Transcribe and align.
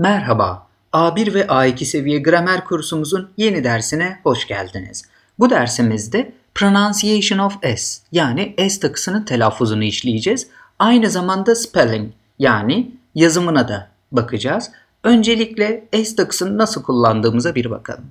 Merhaba, 0.00 0.66
A1 0.92 1.34
ve 1.34 1.40
A2 1.40 1.84
seviye 1.84 2.18
gramer 2.18 2.64
kursumuzun 2.64 3.30
yeni 3.36 3.64
dersine 3.64 4.20
hoş 4.22 4.46
geldiniz. 4.46 5.04
Bu 5.38 5.50
dersimizde 5.50 6.32
pronunciation 6.54 7.38
of 7.38 7.58
S 7.76 8.02
yani 8.12 8.54
S 8.68 8.80
takısının 8.80 9.24
telaffuzunu 9.24 9.84
işleyeceğiz. 9.84 10.46
Aynı 10.78 11.10
zamanda 11.10 11.54
spelling 11.54 12.12
yani 12.38 12.90
yazımına 13.14 13.68
da 13.68 13.88
bakacağız. 14.12 14.70
Öncelikle 15.04 15.88
S 15.92 16.16
takısını 16.16 16.58
nasıl 16.58 16.82
kullandığımıza 16.82 17.54
bir 17.54 17.70
bakalım. 17.70 18.06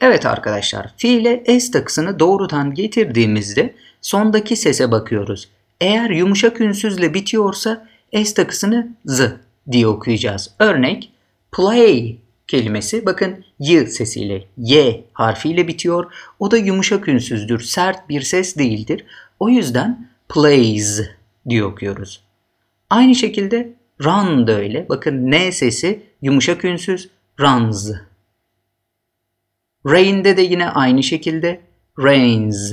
Evet 0.00 0.26
arkadaşlar, 0.26 0.94
fiile 0.96 1.60
S 1.60 1.70
takısını 1.70 2.18
doğrudan 2.18 2.74
getirdiğimizde 2.74 3.74
sondaki 4.00 4.56
sese 4.56 4.90
bakıyoruz. 4.90 5.48
Eğer 5.80 6.10
yumuşak 6.10 6.60
ünsüzle 6.60 7.14
bitiyorsa 7.14 7.88
S 8.24 8.34
takısını 8.34 8.88
Z 9.04 9.20
diye 9.70 9.86
okuyacağız. 9.86 10.54
Örnek 10.58 11.12
play 11.52 12.18
kelimesi 12.46 13.06
bakın 13.06 13.44
y 13.58 13.86
sesiyle 13.86 14.44
y 14.56 15.04
harfiyle 15.12 15.68
bitiyor. 15.68 16.12
O 16.38 16.50
da 16.50 16.56
yumuşak 16.56 17.08
ünsüzdür. 17.08 17.60
Sert 17.60 18.08
bir 18.08 18.20
ses 18.20 18.56
değildir. 18.56 19.04
O 19.38 19.48
yüzden 19.48 20.08
plays 20.28 21.00
diye 21.48 21.64
okuyoruz. 21.64 22.24
Aynı 22.90 23.14
şekilde 23.14 23.74
run 24.04 24.46
da 24.46 24.52
öyle. 24.52 24.88
Bakın 24.88 25.30
n 25.30 25.52
sesi 25.52 26.02
yumuşak 26.22 26.64
ünsüz 26.64 27.10
runs. 27.40 27.90
Rain'de 29.86 30.36
de 30.36 30.42
yine 30.42 30.70
aynı 30.70 31.02
şekilde 31.02 31.60
rains. 31.98 32.72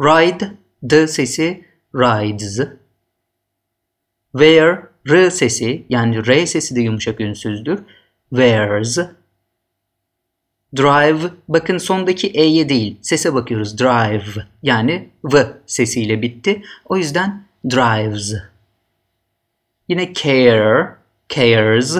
Ride 0.00 0.50
d 0.82 1.06
sesi 1.06 1.64
rides. 1.94 2.60
Wear 4.32 4.89
R 5.08 5.30
sesi 5.30 5.84
yani 5.88 6.26
R 6.26 6.46
sesi 6.46 6.76
de 6.76 6.80
yumuşak 6.80 7.20
ünsüzdür. 7.20 7.80
Wears. 8.30 8.98
Drive 10.76 11.30
bakın 11.48 11.78
sondaki 11.78 12.28
E'ye 12.28 12.68
değil 12.68 12.98
sese 13.02 13.34
bakıyoruz. 13.34 13.78
Drive 13.78 14.46
yani 14.62 15.10
V 15.24 15.46
sesiyle 15.66 16.22
bitti. 16.22 16.62
O 16.84 16.96
yüzden 16.96 17.44
drives. 17.70 18.34
Yine 19.88 20.14
care, 20.14 20.96
cares. 21.28 21.98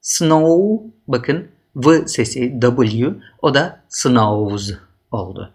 Snow 0.00 0.90
bakın 1.08 1.48
V 1.76 2.06
sesi 2.06 2.60
W 2.60 3.14
o 3.42 3.54
da 3.54 3.82
snows 3.88 4.70
oldu. 5.10 5.52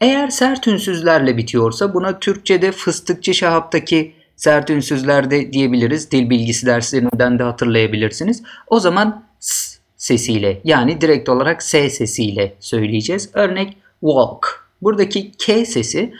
Eğer 0.00 0.28
sert 0.28 0.68
ünsüzlerle 0.68 1.36
bitiyorsa 1.36 1.94
buna 1.94 2.18
Türkçe'de 2.20 2.72
fıstıkçı 2.72 3.34
şahaptaki 3.34 4.19
sert 4.40 4.70
ünsüzler 4.70 5.30
de 5.30 5.52
diyebiliriz. 5.52 6.10
Dil 6.10 6.30
bilgisi 6.30 6.66
derslerinden 6.66 7.38
de 7.38 7.42
hatırlayabilirsiniz. 7.42 8.42
O 8.66 8.80
zaman 8.80 9.24
s 9.40 9.78
sesiyle 9.96 10.60
yani 10.64 11.00
direkt 11.00 11.28
olarak 11.28 11.62
s 11.62 11.90
sesiyle 11.90 12.56
söyleyeceğiz. 12.60 13.30
Örnek 13.32 13.76
walk. 14.00 14.68
Buradaki 14.82 15.32
k 15.32 15.64
sesi 15.64 16.14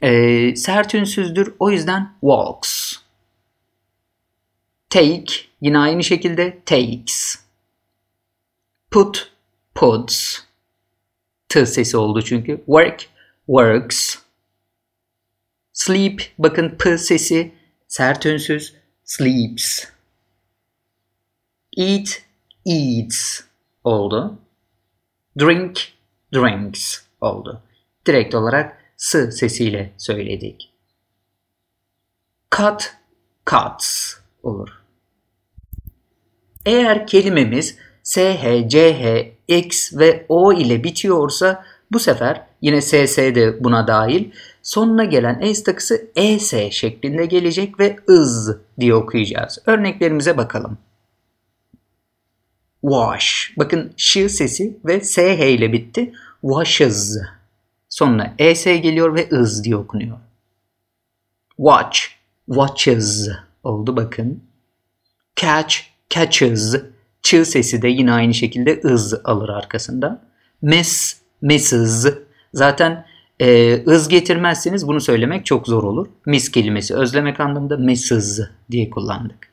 e, 0.00 0.56
sert 0.56 0.94
ünsüzdür. 0.94 1.54
O 1.58 1.70
yüzden 1.70 2.12
walks. 2.20 2.96
Take 4.90 5.32
yine 5.60 5.78
aynı 5.78 6.04
şekilde 6.04 6.58
takes. 6.66 7.38
Put 8.90 9.32
puts. 9.74 10.36
T 11.48 11.66
sesi 11.66 11.96
oldu 11.96 12.22
çünkü. 12.22 12.56
Work 12.56 13.06
works. 13.46 14.16
Sleep 15.72 16.22
bakın 16.38 16.76
p 16.78 16.98
sesi 16.98 17.59
sert 17.90 18.26
ünsüz 18.26 18.74
sleeps. 19.04 19.84
Eat 21.76 22.22
eats 22.66 23.40
oldu. 23.84 24.38
Drink 25.40 25.80
drinks 26.34 27.02
oldu. 27.20 27.62
Direkt 28.06 28.34
olarak 28.34 28.84
s 28.96 29.30
sesiyle 29.30 29.92
söyledik. 29.96 30.72
Cut 32.56 32.96
cuts 33.46 34.14
olur. 34.42 34.68
Eğer 36.66 37.06
kelimemiz 37.06 37.78
sh, 38.04 38.16
ch, 38.68 38.76
x 39.48 39.96
ve 39.96 40.26
o 40.28 40.52
ile 40.52 40.84
bitiyorsa 40.84 41.64
bu 41.90 41.98
sefer 41.98 42.46
yine 42.60 42.80
ss 42.80 43.18
de 43.18 43.64
buna 43.64 43.86
dahil 43.86 44.30
sonuna 44.62 45.04
gelen 45.04 45.52
s 45.52 45.64
takısı 45.64 46.10
es 46.16 46.54
şeklinde 46.70 47.26
gelecek 47.26 47.80
ve 47.80 47.96
ız 48.08 48.56
diye 48.80 48.94
okuyacağız. 48.94 49.58
Örneklerimize 49.66 50.36
bakalım. 50.36 50.78
Wash. 52.80 53.52
Bakın 53.56 53.92
ş 53.96 54.28
sesi 54.28 54.78
ve 54.84 55.00
sh 55.00 55.18
ile 55.18 55.72
bitti. 55.72 56.12
Washes. 56.40 57.16
Sonuna 57.88 58.34
es 58.38 58.64
geliyor 58.64 59.14
ve 59.14 59.28
ız 59.32 59.64
diye 59.64 59.76
okunuyor. 59.76 60.18
Watch. 61.56 61.98
Watches 62.46 63.28
oldu 63.62 63.96
bakın. 63.96 64.42
Catch. 65.36 65.76
Catches. 66.10 66.74
Ç 67.22 67.46
sesi 67.46 67.82
de 67.82 67.88
yine 67.88 68.12
aynı 68.12 68.34
şekilde 68.34 68.80
ız 68.84 69.14
alır 69.24 69.48
arkasında. 69.48 70.22
Miss. 70.62 71.20
Misses. 71.42 72.06
Zaten 72.52 73.04
e, 73.40 73.74
ız 73.86 74.08
getirmezseniz 74.08 74.86
bunu 74.88 75.00
söylemek 75.00 75.46
çok 75.46 75.66
zor 75.66 75.82
olur. 75.82 76.06
Miss 76.26 76.50
kelimesi 76.50 76.94
özlemek 76.94 77.40
anlamında 77.40 77.76
Mrs. 77.76 78.40
diye 78.70 78.90
kullandık. 78.90 79.50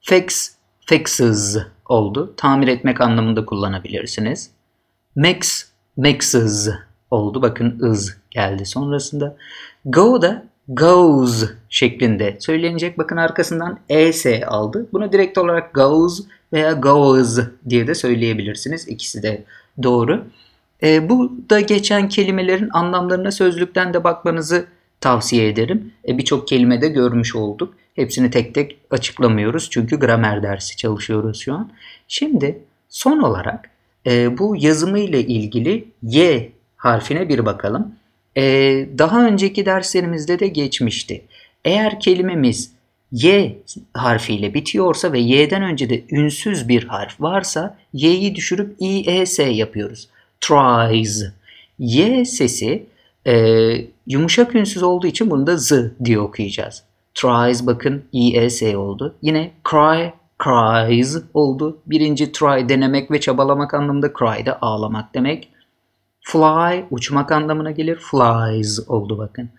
Fix, 0.00 0.54
fixes 0.86 1.56
oldu. 1.88 2.34
Tamir 2.36 2.68
etmek 2.68 3.00
anlamında 3.00 3.46
kullanabilirsiniz. 3.46 4.50
Mix, 5.16 5.70
mixes 5.96 6.68
oldu. 7.10 7.42
Bakın 7.42 7.80
ız 7.80 8.16
geldi 8.30 8.66
sonrasında. 8.66 9.36
Go 9.84 10.22
da 10.22 10.46
goes 10.68 11.44
şeklinde 11.68 12.36
söylenecek. 12.40 12.98
Bakın 12.98 13.16
arkasından 13.16 13.78
es 13.88 14.26
aldı. 14.46 14.86
Bunu 14.92 15.12
direkt 15.12 15.38
olarak 15.38 15.74
goes 15.74 16.20
veya 16.52 16.72
goes 16.72 17.38
diye 17.68 17.86
de 17.86 17.94
söyleyebilirsiniz. 17.94 18.88
İkisi 18.88 19.22
de 19.22 19.44
doğru. 19.82 20.24
E, 20.82 21.08
bu 21.08 21.32
da 21.50 21.60
geçen 21.60 22.08
kelimelerin 22.08 22.68
anlamlarına 22.72 23.30
sözlükten 23.30 23.94
de 23.94 24.04
bakmanızı 24.04 24.66
tavsiye 25.00 25.48
ederim. 25.48 25.92
E, 26.08 26.18
Birçok 26.18 26.48
kelimede 26.48 26.88
görmüş 26.88 27.36
olduk. 27.36 27.74
Hepsini 27.94 28.30
tek 28.30 28.54
tek 28.54 28.76
açıklamıyoruz 28.90 29.70
çünkü 29.70 29.98
gramer 29.98 30.42
dersi 30.42 30.76
çalışıyoruz 30.76 31.40
şu 31.40 31.54
an. 31.54 31.70
Şimdi 32.08 32.58
son 32.88 33.18
olarak 33.18 33.70
e, 34.06 34.38
bu 34.38 34.56
yazımı 34.58 34.98
ile 34.98 35.20
ilgili 35.20 35.84
Y 36.02 36.52
harfine 36.76 37.28
bir 37.28 37.46
bakalım. 37.46 37.94
E, 38.36 38.42
daha 38.98 39.26
önceki 39.26 39.66
derslerimizde 39.66 40.38
de 40.38 40.48
geçmişti. 40.48 41.24
Eğer 41.64 42.00
kelimemiz 42.00 42.72
Y 43.12 43.58
harfiyle 43.94 44.54
bitiyorsa 44.54 45.12
ve 45.12 45.18
Y'den 45.18 45.62
önce 45.62 45.90
de 45.90 46.02
ünsüz 46.10 46.68
bir 46.68 46.84
harf 46.84 47.20
varsa 47.20 47.78
Y'yi 47.92 48.34
düşürüp 48.34 48.76
İ, 48.78 49.10
E, 49.10 49.26
S 49.26 49.42
yapıyoruz 49.42 50.08
tries. 50.40 51.22
Y 51.78 52.24
sesi 52.24 52.86
e, 53.26 53.34
yumuşak 54.06 54.54
ünsüz 54.54 54.82
olduğu 54.82 55.06
için 55.06 55.30
bunu 55.30 55.46
da 55.46 55.56
z 55.56 55.72
diye 56.04 56.20
okuyacağız. 56.20 56.82
Tries 57.14 57.66
bakın 57.66 58.04
es 58.12 58.62
oldu. 58.62 59.14
Yine 59.22 59.50
cry, 59.70 60.12
cries 60.44 61.22
oldu. 61.34 61.78
Birinci 61.86 62.32
try 62.32 62.68
denemek 62.68 63.10
ve 63.10 63.20
çabalamak 63.20 63.74
anlamında 63.74 64.12
cry 64.18 64.46
de 64.46 64.54
ağlamak 64.54 65.14
demek. 65.14 65.48
Fly 66.20 66.84
uçmak 66.90 67.32
anlamına 67.32 67.70
gelir. 67.70 67.96
Flies 67.96 68.80
oldu 68.88 69.18
bakın. 69.18 69.50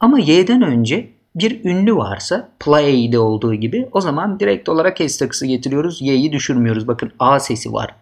Ama 0.00 0.18
y'den 0.18 0.62
önce 0.62 1.10
bir 1.34 1.64
ünlü 1.64 1.96
varsa 1.96 2.48
play'de 2.60 3.18
olduğu 3.18 3.54
gibi 3.54 3.88
o 3.92 4.00
zaman 4.00 4.40
direkt 4.40 4.68
olarak 4.68 4.98
s 4.98 5.18
takısı 5.18 5.46
getiriyoruz. 5.46 6.02
Y'yi 6.02 6.32
düşürmüyoruz. 6.32 6.88
Bakın 6.88 7.12
a 7.18 7.40
sesi 7.40 7.72
var 7.72 7.94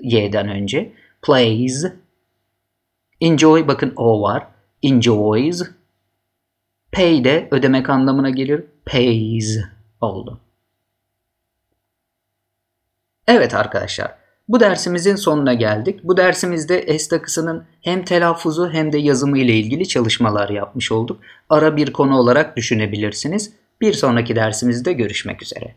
y'den 0.00 0.48
önce 0.48 0.92
plays. 1.26 1.84
Enjoy 3.20 3.68
bakın 3.68 3.92
o 3.96 4.22
var. 4.22 4.46
Enjoys. 4.82 5.62
Pay 6.92 7.24
de 7.24 7.48
ödemek 7.50 7.90
anlamına 7.90 8.30
gelir. 8.30 8.64
Pays 8.84 9.58
oldu. 10.00 10.40
Evet 13.26 13.54
arkadaşlar. 13.54 14.14
Bu 14.48 14.60
dersimizin 14.60 15.16
sonuna 15.16 15.54
geldik. 15.54 16.00
Bu 16.04 16.16
dersimizde 16.16 16.98
S 16.98 17.08
takısının 17.08 17.64
hem 17.80 18.04
telaffuzu 18.04 18.70
hem 18.70 18.92
de 18.92 18.98
yazımı 18.98 19.38
ile 19.38 19.54
ilgili 19.54 19.88
çalışmalar 19.88 20.48
yapmış 20.48 20.92
olduk. 20.92 21.20
Ara 21.50 21.76
bir 21.76 21.92
konu 21.92 22.18
olarak 22.18 22.56
düşünebilirsiniz. 22.56 23.52
Bir 23.80 23.92
sonraki 23.92 24.36
dersimizde 24.36 24.92
görüşmek 24.92 25.42
üzere. 25.42 25.74